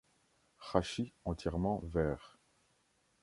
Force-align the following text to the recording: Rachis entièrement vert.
Rachis 0.57 1.13
entièrement 1.25 1.83
vert. 1.85 2.39